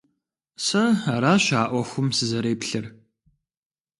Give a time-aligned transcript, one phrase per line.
[0.65, 2.85] Сэ аращ а Ӏуэхум сызэреплъыр.